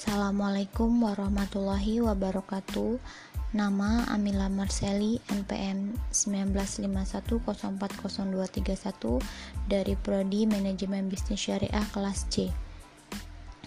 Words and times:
Assalamualaikum 0.00 1.04
warahmatullahi 1.04 2.00
wabarakatuh 2.00 2.96
Nama 3.52 4.08
Amila 4.08 4.48
Marceli 4.48 5.20
NPM 5.28 5.92
1951040231 7.44 9.20
dari 9.68 9.92
Prodi 10.00 10.48
Manajemen 10.48 11.12
Bisnis 11.12 11.44
Syariah 11.44 11.84
kelas 11.92 12.24
C. 12.32 12.48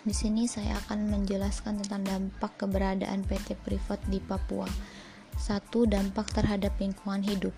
Di 0.01 0.09
sini 0.09 0.49
saya 0.49 0.81
akan 0.81 1.13
menjelaskan 1.13 1.85
tentang 1.85 2.01
dampak 2.01 2.57
keberadaan 2.57 3.21
PT 3.29 3.53
Privat 3.61 4.01
di 4.09 4.17
Papua. 4.17 4.65
Satu, 5.37 5.85
dampak 5.85 6.33
terhadap 6.33 6.73
lingkungan 6.81 7.21
hidup. 7.21 7.53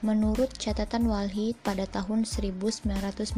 Menurut 0.00 0.56
catatan 0.56 1.04
Walhi, 1.12 1.52
pada 1.60 1.84
tahun 1.84 2.24
1997, 2.24 3.36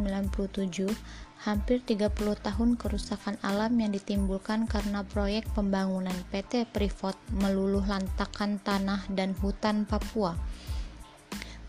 hampir 1.42 1.82
30 1.82 2.06
tahun 2.38 2.78
kerusakan 2.78 3.34
alam 3.42 3.74
yang 3.82 3.90
ditimbulkan 3.90 4.70
karena 4.70 5.02
proyek 5.02 5.42
pembangunan 5.58 6.14
PT 6.30 6.70
Freeport 6.70 7.18
meluluh 7.34 7.82
lantakan 7.82 8.62
tanah 8.62 9.02
dan 9.10 9.34
hutan 9.42 9.90
Papua. 9.90 10.38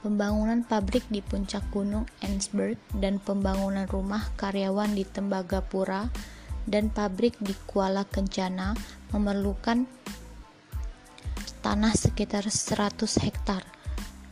Pembangunan 0.06 0.62
pabrik 0.62 1.10
di 1.10 1.26
puncak 1.26 1.66
gunung 1.74 2.06
Ensberg 2.22 2.78
dan 2.94 3.18
pembangunan 3.18 3.90
rumah 3.90 4.30
karyawan 4.38 4.94
di 4.94 5.10
Tembagapura 5.10 6.06
dan 6.70 6.94
pabrik 6.94 7.34
di 7.42 7.58
Kuala 7.66 8.06
Kencana 8.06 8.78
memerlukan 9.10 9.90
tanah 11.66 11.94
sekitar 11.98 12.46
100 12.46 13.26
hektar 13.26 13.66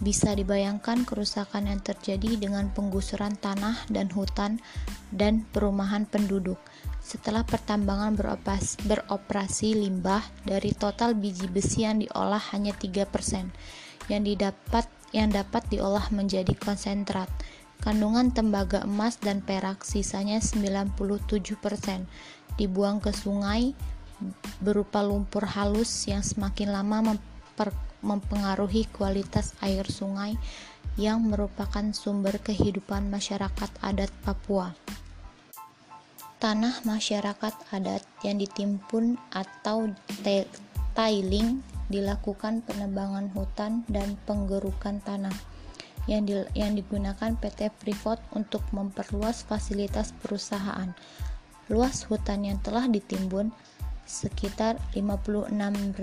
bisa 0.01 0.33
dibayangkan 0.33 1.05
kerusakan 1.05 1.69
yang 1.69 1.79
terjadi 1.79 2.41
dengan 2.41 2.73
penggusuran 2.73 3.37
tanah 3.37 3.85
dan 3.87 4.09
hutan 4.09 4.57
dan 5.13 5.45
perumahan 5.53 6.09
penduduk. 6.09 6.57
Setelah 7.01 7.45
pertambangan 7.45 8.17
beroperasi, 8.17 8.81
beroperasi 8.89 9.77
limbah 9.77 10.25
dari 10.41 10.73
total 10.73 11.13
biji 11.13 11.45
besi 11.45 11.85
yang 11.85 12.01
diolah 12.01 12.41
hanya 12.51 12.73
3% 12.73 14.09
yang 14.09 14.25
didapat 14.25 14.89
yang 15.13 15.29
dapat 15.29 15.61
diolah 15.69 16.09
menjadi 16.09 16.51
konsentrat. 16.57 17.29
Kandungan 17.81 18.29
tembaga 18.29 18.85
emas 18.85 19.17
dan 19.17 19.41
perak 19.41 19.81
sisanya 19.81 20.37
97% 20.37 20.93
dibuang 22.57 23.01
ke 23.01 23.09
sungai 23.09 23.73
berupa 24.61 25.01
lumpur 25.01 25.49
halus 25.49 25.89
yang 26.05 26.21
semakin 26.21 26.69
lama 26.69 26.97
memper 27.13 27.73
mempengaruhi 28.01 28.89
kualitas 28.89 29.53
air 29.61 29.85
sungai 29.87 30.37
yang 30.99 31.23
merupakan 31.23 31.93
sumber 31.95 32.37
kehidupan 32.41 33.07
masyarakat 33.07 33.71
adat 33.79 34.11
Papua. 34.25 34.75
Tanah 36.41 36.81
masyarakat 36.83 37.53
adat 37.69 38.03
yang 38.25 38.41
ditimpun 38.41 39.15
atau 39.29 39.93
tiling 40.97 41.61
dilakukan 41.87 42.65
penebangan 42.65 43.29
hutan 43.31 43.85
dan 43.87 44.17
penggerukan 44.25 44.99
tanah 45.05 45.35
yang, 46.09 46.25
di, 46.25 46.33
yang 46.57 46.73
digunakan 46.73 47.37
PT 47.37 47.69
Freeport 47.77 48.19
untuk 48.33 48.65
memperluas 48.73 49.45
fasilitas 49.45 50.17
perusahaan. 50.17 50.97
Luas 51.69 52.09
hutan 52.09 52.41
yang 52.41 52.57
telah 52.65 52.89
ditimbun 52.89 53.53
sekitar 54.09 54.81
56.001 54.97 55.95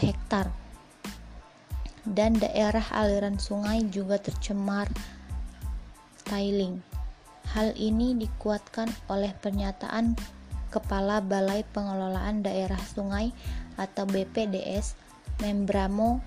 hektar 0.00 0.46
dan 2.08 2.36
daerah 2.40 2.84
aliran 2.92 3.36
sungai 3.36 3.84
juga 3.88 4.16
tercemar 4.16 4.88
tiling. 6.24 6.80
Hal 7.50 7.74
ini 7.74 8.14
dikuatkan 8.14 8.86
oleh 9.10 9.34
pernyataan 9.42 10.14
Kepala 10.70 11.18
Balai 11.18 11.66
Pengelolaan 11.66 12.46
Daerah 12.46 12.78
Sungai 12.78 13.34
atau 13.74 14.06
BPDS 14.06 14.94
Membramo 15.42 16.22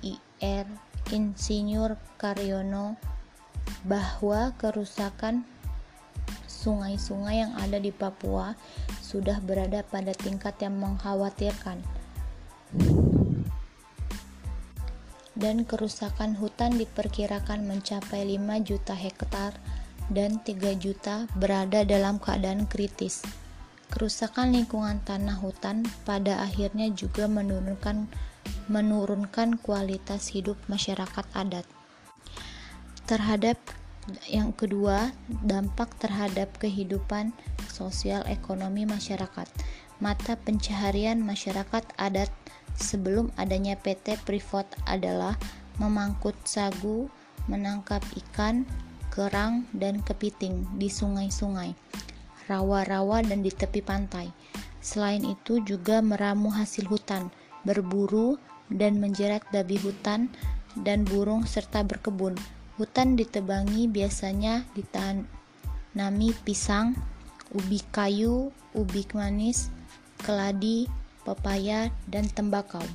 IR 0.00 0.64
Insinyur 1.12 2.00
Karyono 2.16 2.96
bahwa 3.84 4.56
kerusakan 4.56 5.44
sungai-sungai 6.48 7.44
yang 7.44 7.52
ada 7.60 7.76
di 7.76 7.92
Papua 7.92 8.56
sudah 9.04 9.38
berada 9.44 9.84
pada 9.84 10.16
tingkat 10.16 10.56
yang 10.58 10.80
mengkhawatirkan 10.80 11.84
dan 15.36 15.68
kerusakan 15.68 16.34
hutan 16.40 16.80
diperkirakan 16.80 17.68
mencapai 17.68 18.24
5 18.24 18.40
juta 18.64 18.96
hektar 18.96 19.52
dan 20.08 20.40
3 20.40 20.74
juta 20.80 21.28
berada 21.36 21.84
dalam 21.84 22.16
keadaan 22.16 22.64
kritis. 22.64 23.22
Kerusakan 23.92 24.50
lingkungan 24.56 24.98
tanah 25.04 25.38
hutan 25.38 25.86
pada 26.02 26.42
akhirnya 26.42 26.90
juga 26.90 27.30
menurunkan 27.30 28.10
menurunkan 28.66 29.62
kualitas 29.62 30.34
hidup 30.34 30.58
masyarakat 30.66 31.26
adat. 31.34 31.66
Terhadap 33.06 33.58
yang 34.30 34.54
kedua, 34.54 35.10
dampak 35.26 35.94
terhadap 35.98 36.50
kehidupan 36.58 37.34
sosial 37.70 38.22
ekonomi 38.26 38.86
masyarakat. 38.86 39.46
Mata 39.98 40.38
pencaharian 40.38 41.18
masyarakat 41.22 41.82
adat 41.98 42.30
sebelum 42.76 43.32
adanya 43.40 43.74
PT 43.76 44.20
Privat 44.22 44.68
adalah 44.84 45.36
memangkut 45.80 46.36
sagu, 46.44 47.08
menangkap 47.48 48.00
ikan, 48.26 48.64
kerang, 49.12 49.64
dan 49.72 50.00
kepiting 50.04 50.64
di 50.76 50.92
sungai-sungai, 50.92 51.72
rawa-rawa, 52.48 53.24
dan 53.24 53.40
di 53.40 53.52
tepi 53.52 53.80
pantai. 53.80 54.28
Selain 54.80 55.24
itu 55.24 55.58
juga 55.64 56.04
meramu 56.04 56.52
hasil 56.52 56.86
hutan, 56.86 57.32
berburu, 57.66 58.38
dan 58.70 58.98
menjerat 58.98 59.42
babi 59.50 59.78
hutan 59.78 60.30
dan 60.78 61.06
burung 61.06 61.46
serta 61.48 61.82
berkebun. 61.86 62.36
Hutan 62.76 63.16
ditebangi 63.16 63.88
biasanya 63.88 64.68
ditanami 64.76 66.30
pisang, 66.44 66.92
ubi 67.56 67.80
kayu, 67.88 68.52
ubi 68.76 69.02
manis, 69.16 69.72
keladi, 70.20 70.84
pepaya, 71.26 71.90
dan 72.06 72.30
tembakau. 72.30 72.86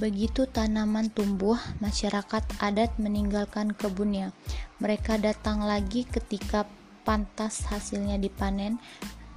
Begitu 0.00 0.50
tanaman 0.50 1.12
tumbuh, 1.12 1.54
masyarakat 1.78 2.42
adat 2.58 2.96
meninggalkan 2.98 3.76
kebunnya. 3.76 4.34
Mereka 4.82 5.22
datang 5.22 5.62
lagi 5.62 6.02
ketika 6.02 6.66
pantas 7.06 7.62
hasilnya 7.70 8.18
dipanen. 8.18 8.80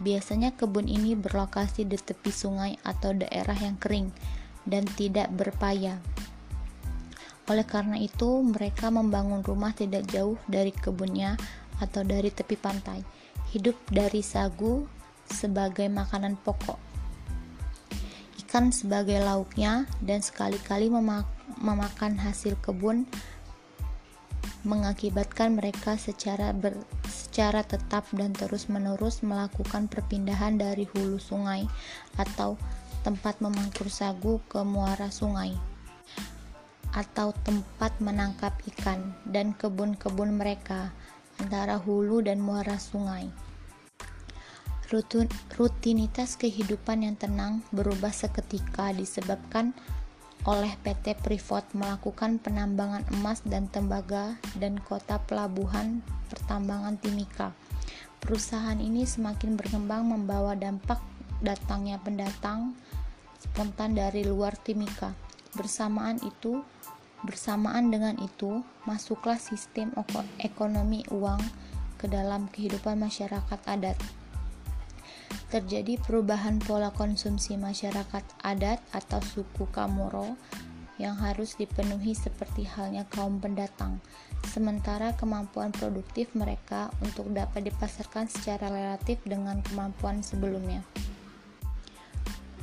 Biasanya 0.01 0.57
kebun 0.57 0.89
ini 0.89 1.13
berlokasi 1.13 1.85
di 1.85 1.97
tepi 2.00 2.33
sungai 2.33 2.73
atau 2.81 3.13
daerah 3.13 3.53
yang 3.53 3.77
kering 3.77 4.09
dan 4.66 4.88
tidak 4.97 5.29
berpaya. 5.29 6.01
Oleh 7.47 7.66
karena 7.66 8.01
itu, 8.01 8.41
mereka 8.41 8.89
membangun 8.89 9.45
rumah 9.45 9.77
tidak 9.77 10.09
jauh 10.09 10.41
dari 10.50 10.73
kebunnya 10.73 11.38
atau 11.77 12.01
dari 12.01 12.33
tepi 12.33 12.57
pantai. 12.57 13.06
Hidup 13.53 13.77
dari 13.94 14.25
sagu 14.25 14.89
sebagai 15.29 15.85
makanan 15.85 16.35
pokok 16.41 16.86
sebagai 18.73 19.22
lauknya 19.22 19.85
dan 20.01 20.19
sekali-kali 20.25 20.90
memak 20.90 21.29
memakan 21.62 22.18
hasil 22.19 22.57
kebun 22.59 23.06
mengakibatkan 24.68 25.56
mereka 25.56 25.95
secara 25.95 26.51
ber, 26.51 26.75
secara 27.07 27.63
tetap 27.63 28.03
dan 28.12 28.35
terus-menerus 28.35 29.23
melakukan 29.23 29.88
perpindahan 29.88 30.59
dari 30.59 30.84
hulu 30.91 31.22
sungai 31.22 31.63
atau 32.19 32.59
tempat 33.06 33.40
memangkur 33.40 33.88
sagu 33.88 34.44
ke 34.51 34.59
muara 34.68 35.07
sungai 35.07 35.56
atau 36.91 37.31
tempat 37.45 37.94
menangkap 38.01 38.57
ikan 38.74 39.13
dan 39.29 39.53
kebun-kebun 39.53 40.36
mereka 40.36 40.89
antara 41.38 41.77
hulu 41.77 42.25
dan 42.25 42.42
muara 42.42 42.81
sungai. 42.81 43.30
Rutinitas 44.88 46.39
kehidupan 46.39 47.04
yang 47.04 47.19
tenang 47.19 47.60
berubah 47.75 48.16
seketika 48.16 48.95
disebabkan 48.95 49.75
oleh 50.48 50.72
PT 50.80 51.19
Freeport 51.19 51.68
melakukan 51.75 52.39
penambangan 52.39 53.04
emas 53.12 53.44
dan 53.44 53.68
tembaga 53.68 54.39
dan 54.56 54.80
kota 54.80 55.19
pelabuhan 55.28 56.00
pertambangan 56.31 56.95
Timika. 57.04 57.51
Perusahaan 58.24 58.80
ini 58.80 59.04
semakin 59.04 59.60
berkembang 59.60 60.07
membawa 60.07 60.56
dampak 60.56 61.04
datangnya 61.44 62.00
pendatang 62.00 62.72
spontan 63.44 63.92
dari 63.92 64.24
luar 64.24 64.56
Timika. 64.56 65.12
Bersamaan 65.51 66.16
itu, 66.24 66.63
bersamaan 67.28 67.92
dengan 67.92 68.16
itu, 68.24 68.63
masuklah 68.88 69.36
sistem 69.36 69.92
ekonomi 70.39 71.04
uang 71.12 71.44
ke 72.00 72.07
dalam 72.07 72.48
kehidupan 72.56 72.95
masyarakat 73.04 73.60
adat 73.68 74.00
terjadi 75.48 76.00
perubahan 76.01 76.60
pola 76.60 76.92
konsumsi 76.92 77.56
masyarakat 77.56 78.24
adat 78.44 78.81
atau 78.92 79.19
suku 79.24 79.69
Kamoro 79.72 80.36
yang 80.98 81.13
harus 81.18 81.54
dipenuhi 81.56 82.18
seperti 82.18 82.66
halnya 82.66 83.06
kaum 83.13 83.38
pendatang, 83.38 84.01
sementara 84.50 85.13
kemampuan 85.13 85.69
produktif 85.69 86.34
mereka 86.34 86.89
untuk 87.06 87.30
dapat 87.30 87.69
dipasarkan 87.69 88.25
secara 88.25 88.69
relatif 88.69 89.22
dengan 89.24 89.62
kemampuan 89.62 90.25
sebelumnya. 90.25 90.81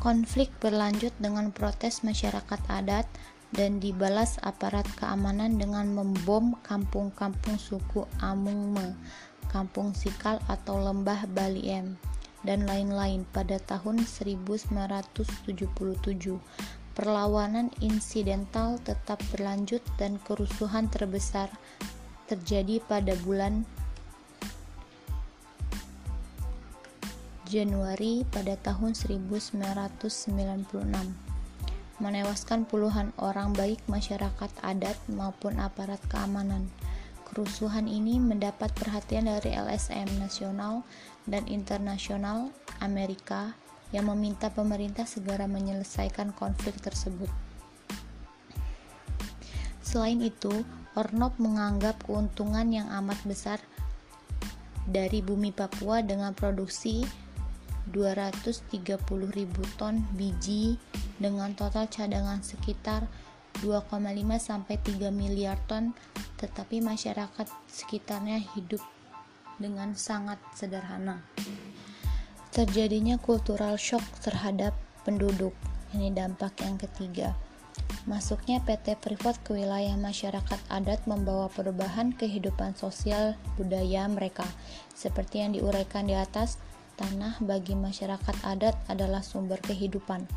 Konflik 0.03 0.53
berlanjut 0.61 1.15
dengan 1.17 1.49
protes 1.49 2.05
masyarakat 2.05 2.61
adat 2.69 3.09
dan 3.55 3.79
dibalas 3.79 4.37
aparat 4.43 4.85
keamanan 4.99 5.56
dengan 5.56 5.94
membom 5.94 6.59
kampung-kampung 6.67 7.56
suku 7.56 8.05
Amungme, 8.19 8.99
Kampung 9.49 9.94
Sikal 9.94 10.43
atau 10.50 10.82
Lembah 10.82 11.31
Baliem, 11.31 11.94
dan 12.44 12.69
lain-lain 12.69 13.25
pada 13.32 13.58
tahun 13.58 14.05
1977 14.05 15.25
Perlawanan 16.94 17.75
insidental 17.82 18.79
tetap 18.79 19.19
berlanjut 19.35 19.82
dan 19.99 20.23
kerusuhan 20.23 20.87
terbesar 20.87 21.50
terjadi 22.31 22.79
pada 22.87 23.19
bulan 23.26 23.67
Januari 27.50 28.23
pada 28.31 28.55
tahun 28.62 28.94
1996 28.94 29.58
menewaskan 31.99 32.62
puluhan 32.62 33.11
orang 33.19 33.50
baik 33.58 33.82
masyarakat 33.90 34.50
adat 34.62 34.99
maupun 35.11 35.58
aparat 35.58 35.99
keamanan. 36.06 36.70
Kerusuhan 37.26 37.90
ini 37.90 38.23
mendapat 38.23 38.70
perhatian 38.79 39.26
dari 39.26 39.50
LSM 39.55 40.06
nasional 40.23 40.87
dan 41.25 41.49
internasional 41.49 42.53
Amerika 42.81 43.56
yang 43.94 44.11
meminta 44.11 44.50
pemerintah 44.50 45.06
segera 45.06 45.47
menyelesaikan 45.47 46.35
konflik 46.35 46.75
tersebut. 46.82 47.31
Selain 49.85 50.19
itu, 50.19 50.65
Ornop 50.94 51.38
menganggap 51.43 52.06
keuntungan 52.06 52.71
yang 52.71 52.87
amat 53.03 53.19
besar 53.26 53.59
dari 54.87 55.23
bumi 55.23 55.50
Papua 55.50 56.03
dengan 56.06 56.35
produksi 56.35 57.03
230.000 57.91 58.97
ton 59.76 59.94
biji 60.15 60.79
dengan 61.19 61.53
total 61.53 61.91
cadangan 61.91 62.41
sekitar 62.47 63.06
2,5 63.62 63.82
sampai 64.38 64.76
3 64.82 65.15
miliar 65.15 65.59
ton, 65.71 65.94
tetapi 66.38 66.82
masyarakat 66.82 67.47
sekitarnya 67.71 68.43
hidup 68.55 68.82
dengan 69.58 69.94
sangat 69.94 70.38
sederhana. 70.54 71.22
Terjadinya 72.54 73.18
cultural 73.18 73.74
shock 73.74 74.02
terhadap 74.22 74.74
penduduk. 75.02 75.54
Ini 75.94 76.14
dampak 76.14 76.62
yang 76.62 76.78
ketiga. 76.78 77.34
Masuknya 78.06 78.60
PT 78.62 79.00
Freeport 79.00 79.40
ke 79.42 79.56
wilayah 79.58 79.96
masyarakat 79.98 80.60
adat 80.70 81.02
membawa 81.08 81.50
perubahan 81.50 82.14
kehidupan 82.14 82.78
sosial 82.78 83.34
budaya 83.58 84.06
mereka. 84.06 84.46
Seperti 84.92 85.42
yang 85.42 85.56
diuraikan 85.56 86.06
di 86.06 86.14
atas, 86.14 86.60
tanah 86.94 87.40
bagi 87.42 87.74
masyarakat 87.74 88.36
adat 88.46 88.76
adalah 88.86 89.24
sumber 89.24 89.58
kehidupan. 89.64 90.28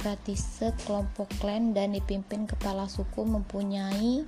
Praktise 0.00 0.72
kelompok 0.88 1.28
klan 1.42 1.76
dan 1.76 1.92
dipimpin 1.92 2.48
kepala 2.48 2.88
suku 2.88 3.26
mempunyai 3.26 4.24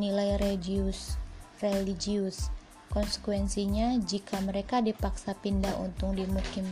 nilai 0.00 0.40
religius. 0.40 1.20
religius 1.60 2.48
Konsekuensinya, 2.90 4.02
jika 4.02 4.42
mereka 4.42 4.82
dipaksa 4.82 5.38
pindah 5.38 5.78
untuk 5.78 6.18
dimukim 6.18 6.66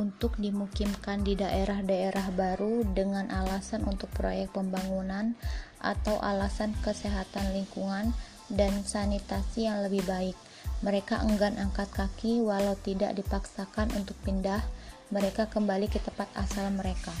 untuk 0.00 0.38
dimukimkan 0.40 1.20
di 1.20 1.36
daerah-daerah 1.36 2.32
baru 2.32 2.86
dengan 2.96 3.28
alasan 3.28 3.84
untuk 3.84 4.08
proyek 4.16 4.54
pembangunan 4.54 5.36
atau 5.82 6.16
alasan 6.22 6.72
kesehatan 6.80 7.52
lingkungan 7.52 8.14
dan 8.48 8.72
sanitasi 8.82 9.68
yang 9.68 9.84
lebih 9.84 10.02
baik. 10.08 10.34
Mereka 10.80 11.20
enggan 11.20 11.60
angkat 11.60 11.92
kaki 11.92 12.40
walau 12.40 12.74
tidak 12.80 13.12
dipaksakan 13.12 13.92
untuk 13.92 14.16
pindah, 14.24 14.64
mereka 15.12 15.46
kembali 15.46 15.86
ke 15.92 16.00
tempat 16.00 16.32
asal 16.38 16.72
mereka. 16.72 17.12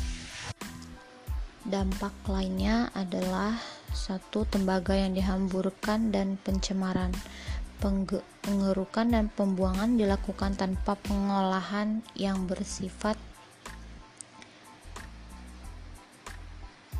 Dampak 1.68 2.16
lainnya 2.24 2.88
adalah 2.96 3.60
satu 3.90 4.46
tembaga 4.46 4.94
yang 4.94 5.14
dihamburkan 5.14 6.14
dan 6.14 6.38
pencemaran. 6.40 7.10
Pengerukan 7.80 9.08
dan 9.08 9.32
pembuangan 9.32 9.96
dilakukan 9.96 10.52
tanpa 10.52 11.00
pengolahan 11.00 12.04
yang 12.12 12.44
bersifat 12.44 13.16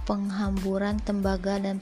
penghamburan 0.08 0.98
tembaga 1.04 1.62
dan 1.62 1.78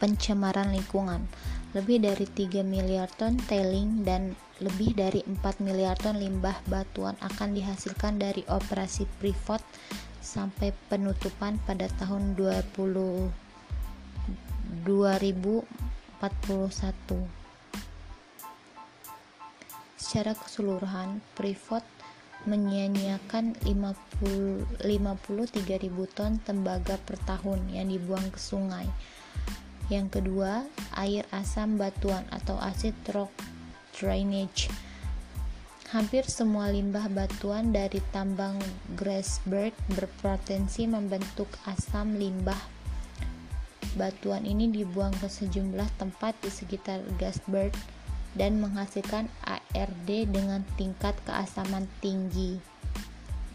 pencemaran 0.00 0.74
lingkungan. 0.74 1.22
Lebih 1.70 2.02
dari 2.02 2.26
3 2.26 2.66
miliar 2.66 3.06
ton 3.14 3.38
tailing 3.46 4.02
dan 4.02 4.34
lebih 4.58 4.98
dari 4.98 5.22
4 5.22 5.38
miliar 5.62 5.94
ton 5.94 6.18
limbah 6.18 6.58
batuan 6.66 7.14
akan 7.22 7.54
dihasilkan 7.54 8.18
dari 8.18 8.42
operasi 8.50 9.06
privat 9.22 9.62
sampai 10.18 10.74
penutupan 10.90 11.62
pada 11.62 11.86
tahun 12.02 12.34
20 12.34 13.49
2041 14.84 17.40
secara 20.00 20.32
keseluruhan 20.34 21.22
Freeport 21.38 21.84
menyia-nyiakan 22.48 23.52
53.000 23.62 26.16
ton 26.16 26.40
tembaga 26.40 26.96
per 27.04 27.20
tahun 27.28 27.68
yang 27.68 27.92
dibuang 27.92 28.32
ke 28.32 28.40
sungai. 28.40 28.88
Yang 29.92 30.18
kedua 30.18 30.64
air 30.96 31.28
asam 31.30 31.76
batuan 31.76 32.24
atau 32.32 32.56
acid 32.56 32.96
rock 33.12 33.30
drainage. 33.92 34.72
Hampir 35.94 36.26
semua 36.26 36.70
limbah 36.70 37.10
batuan 37.10 37.74
dari 37.74 37.98
tambang 38.14 38.54
Grasberg 38.94 39.74
berpotensi 39.90 40.86
membentuk 40.86 41.50
asam 41.66 42.14
limbah 42.14 42.79
Batuan 43.98 44.46
ini 44.46 44.70
dibuang 44.70 45.10
ke 45.18 45.26
sejumlah 45.26 45.98
tempat 45.98 46.38
di 46.38 46.50
sekitar 46.50 47.02
Gasberg 47.18 47.74
dan 48.38 48.62
menghasilkan 48.62 49.26
ARD 49.42 50.30
dengan 50.30 50.62
tingkat 50.78 51.18
keasaman 51.26 51.90
tinggi. 51.98 52.62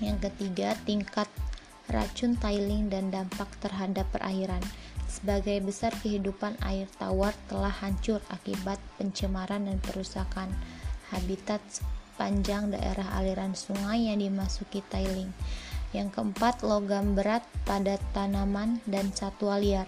Yang 0.04 0.28
ketiga, 0.28 0.76
tingkat 0.84 1.32
racun 1.88 2.36
tiling 2.36 2.92
dan 2.92 3.16
dampak 3.16 3.48
terhadap 3.64 4.04
perairan. 4.12 4.60
Sebagai 5.08 5.64
besar 5.64 5.96
kehidupan 6.04 6.60
air 6.60 6.92
tawar 7.00 7.32
telah 7.48 7.72
hancur 7.72 8.20
akibat 8.28 8.82
pencemaran 9.00 9.64
dan 9.64 9.80
perusakan 9.80 10.52
habitat 11.16 11.64
sepanjang 11.72 12.76
daerah 12.76 13.16
aliran 13.16 13.56
sungai 13.56 14.12
yang 14.12 14.20
dimasuki 14.20 14.84
tiling. 14.92 15.32
Yang 15.96 16.20
keempat, 16.20 16.60
logam 16.68 17.16
berat 17.16 17.48
pada 17.64 17.96
tanaman 18.12 18.84
dan 18.84 19.16
satwa 19.16 19.56
liar. 19.56 19.88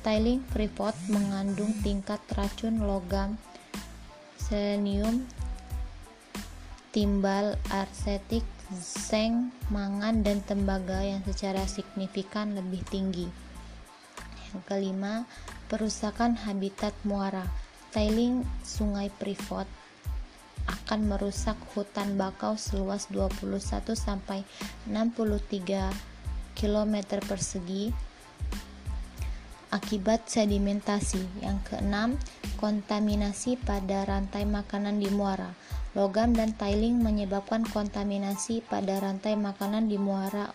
Tiling 0.00 0.40
Freeport 0.48 0.96
mengandung 1.12 1.76
tingkat 1.84 2.24
racun 2.32 2.88
logam, 2.88 3.36
selenium, 4.40 5.28
timbal, 6.88 7.60
arsetik, 7.68 8.42
seng, 8.80 9.52
mangan, 9.68 10.24
dan 10.24 10.40
tembaga 10.40 11.04
yang 11.04 11.20
secara 11.28 11.68
signifikan 11.68 12.56
lebih 12.56 12.80
tinggi. 12.88 13.28
Yang 14.50 14.60
kelima, 14.64 15.28
perusakan 15.68 16.34
habitat 16.48 16.96
muara. 17.04 17.44
Tiling 17.92 18.46
Sungai 18.64 19.12
Freeport 19.12 19.66
akan 20.64 21.12
merusak 21.12 21.58
hutan 21.74 22.14
bakau 22.14 22.54
seluas 22.54 23.10
21 23.12 23.60
sampai 23.92 24.46
63 24.88 25.90
km 26.54 26.94
persegi 27.26 28.09
akibat 29.70 30.26
sedimentasi. 30.26 31.22
Yang 31.42 31.58
keenam, 31.72 32.18
kontaminasi 32.58 33.56
pada 33.58 34.04
rantai 34.06 34.46
makanan 34.46 34.98
di 34.98 35.08
muara. 35.10 35.54
Logam 35.98 36.30
dan 36.34 36.54
tiling 36.54 37.02
menyebabkan 37.02 37.66
kontaminasi 37.66 38.62
pada 38.62 39.02
rantai 39.02 39.34
makanan 39.34 39.90
di 39.90 39.98
muara 39.98 40.54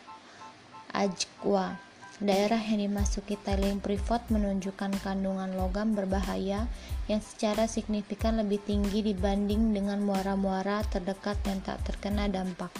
Ajwa. 0.95 1.75
Daerah 2.23 2.63
yang 2.63 2.87
dimasuki 2.87 3.35
tiling 3.43 3.83
privat 3.83 4.23
menunjukkan 4.31 5.03
kandungan 5.03 5.51
logam 5.59 5.91
berbahaya 5.91 6.71
yang 7.11 7.19
secara 7.19 7.67
signifikan 7.67 8.39
lebih 8.39 8.63
tinggi 8.63 9.03
dibanding 9.03 9.75
dengan 9.75 9.99
muara-muara 9.99 10.87
terdekat 10.87 11.35
yang 11.43 11.59
tak 11.59 11.83
terkena 11.83 12.31
dampak 12.31 12.71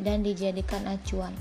dan 0.00 0.24
dijadikan 0.24 0.88
acuan. 0.88 1.36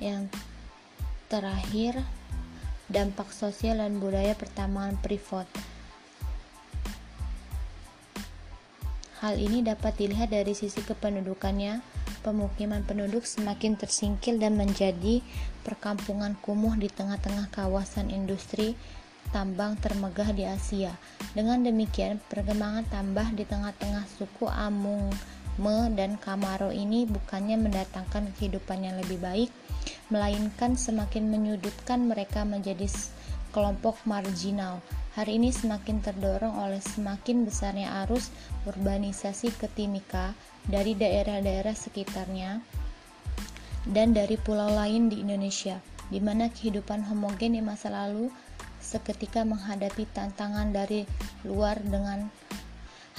Yang 0.00 0.32
terakhir, 1.28 2.00
dampak 2.88 3.30
sosial 3.30 3.78
dan 3.84 4.02
budaya 4.02 4.32
pertambangan 4.34 4.98
privat. 4.98 5.46
Hal 9.20 9.36
ini 9.36 9.60
dapat 9.60 10.00
dilihat 10.00 10.32
dari 10.32 10.56
sisi 10.56 10.80
kependudukannya. 10.80 11.84
Pemukiman 12.20 12.84
penduduk 12.84 13.24
semakin 13.24 13.76
tersingkil 13.76 14.40
dan 14.40 14.56
menjadi 14.56 15.24
perkampungan 15.64 16.36
kumuh 16.40 16.76
di 16.76 16.88
tengah-tengah 16.88 17.48
kawasan 17.52 18.08
industri 18.12 18.76
tambang 19.32 19.76
termegah 19.76 20.32
di 20.32 20.44
Asia. 20.48 20.96
Dengan 21.36 21.60
demikian, 21.60 22.20
perkembangan 22.32 22.88
tambah 22.88 23.28
di 23.36 23.44
tengah-tengah 23.44 24.04
suku 24.16 24.48
Amung 24.48 25.12
Dan 25.60 26.16
Kamaro 26.16 26.72
ini 26.72 27.04
bukannya 27.04 27.60
mendatangkan 27.60 28.32
kehidupan 28.40 28.80
yang 28.80 28.96
lebih 28.96 29.20
baik, 29.20 29.52
melainkan 30.08 30.72
semakin 30.72 31.28
menyudutkan 31.28 32.08
mereka 32.08 32.48
menjadi 32.48 32.88
kelompok 33.52 34.00
marginal. 34.08 34.80
Hari 35.20 35.36
ini 35.36 35.52
semakin 35.52 36.00
terdorong 36.00 36.56
oleh 36.56 36.80
semakin 36.80 37.44
besarnya 37.44 38.08
arus 38.08 38.32
urbanisasi 38.64 39.52
ke 39.52 39.68
Timika 39.76 40.32
dari 40.64 40.96
daerah-daerah 40.96 41.76
sekitarnya 41.76 42.64
dan 43.90 44.16
dari 44.16 44.40
pulau 44.40 44.72
lain 44.72 45.12
di 45.12 45.20
Indonesia, 45.20 45.76
di 46.08 46.24
mana 46.24 46.48
kehidupan 46.48 47.04
homogen 47.04 47.52
di 47.52 47.60
masa 47.60 47.92
lalu 47.92 48.32
seketika 48.80 49.44
menghadapi 49.44 50.08
tantangan 50.16 50.72
dari 50.72 51.04
luar 51.44 51.76
dengan 51.84 52.32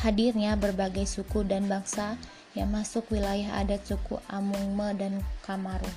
hadirnya 0.02 0.58
berbagai 0.58 1.06
suku 1.06 1.46
dan 1.46 1.70
bangsa 1.70 2.18
yang 2.58 2.74
masuk 2.74 3.06
wilayah 3.14 3.62
adat 3.62 3.86
suku 3.86 4.18
Amungme 4.28 4.98
dan 4.98 5.22
Kamaro. 5.46 5.88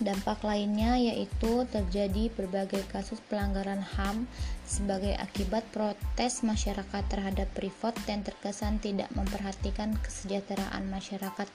Dampak 0.00 0.40
lainnya 0.44 0.96
yaitu 0.96 1.68
terjadi 1.68 2.32
berbagai 2.32 2.80
kasus 2.88 3.20
pelanggaran 3.28 3.84
HAM 3.84 4.24
sebagai 4.64 5.12
akibat 5.16 5.60
protes 5.76 6.40
masyarakat 6.40 7.04
terhadap 7.12 7.48
Freeport 7.52 7.96
yang 8.08 8.24
terkesan 8.24 8.80
tidak 8.80 9.12
memperhatikan 9.12 9.92
kesejahteraan 10.00 10.88
masyarakat 10.88 11.48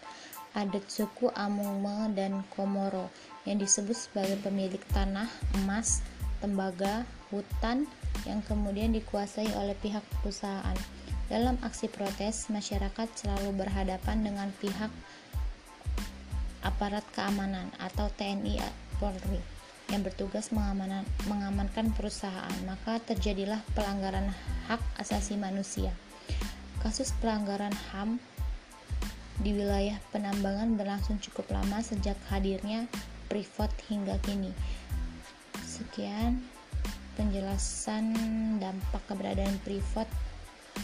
adat 0.54 0.86
suku 0.86 1.34
Amungme 1.34 2.14
dan 2.14 2.46
Komoro 2.54 3.10
yang 3.50 3.58
disebut 3.58 3.98
sebagai 3.98 4.38
pemilik 4.46 4.82
tanah, 4.94 5.30
emas, 5.62 6.06
tembaga, 6.38 7.02
hutan 7.34 7.90
yang 8.30 8.46
kemudian 8.46 8.94
dikuasai 8.94 9.50
oleh 9.58 9.74
pihak 9.82 10.06
perusahaan. 10.22 10.78
Dalam 11.26 11.58
aksi 11.66 11.90
protes, 11.90 12.54
masyarakat 12.54 13.10
selalu 13.18 13.66
berhadapan 13.66 14.22
dengan 14.22 14.50
pihak 14.62 14.94
aparat 16.62 17.06
keamanan 17.14 17.70
atau 17.82 18.10
TNI 18.14 18.62
Polri 19.02 19.42
yang 19.90 20.02
bertugas 20.02 20.50
mengamankan, 20.50 21.94
perusahaan, 21.94 22.58
maka 22.66 22.98
terjadilah 23.06 23.62
pelanggaran 23.78 24.34
hak 24.66 24.82
asasi 24.98 25.38
manusia. 25.38 25.94
Kasus 26.82 27.14
pelanggaran 27.22 27.74
HAM 27.94 28.18
di 29.42 29.54
wilayah 29.54 29.98
penambangan 30.10 30.74
berlangsung 30.74 31.22
cukup 31.22 31.50
lama 31.54 31.82
sejak 31.86 32.18
hadirnya 32.34 32.90
privat 33.30 33.70
hingga 33.90 34.18
kini. 34.26 34.54
Sekian 35.66 36.42
penjelasan 37.14 38.14
dampak 38.58 39.02
keberadaan 39.06 39.58
privat 39.62 40.10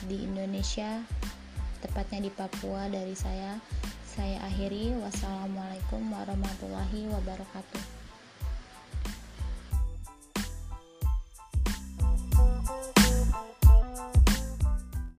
di 0.08 0.26
Indonesia, 0.26 1.04
tepatnya 1.84 2.26
di 2.26 2.32
Papua 2.32 2.88
dari 2.88 3.14
saya. 3.14 3.60
Saya 4.08 4.44
akhiri. 4.44 4.96
Wassalamualaikum 5.00 6.04
warahmatullahi 6.12 7.08
wabarakatuh. 7.12 7.91